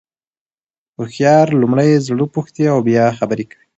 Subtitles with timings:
[0.97, 3.65] هوښیار لومړی زړه پوښتي او بیا خبري کوي.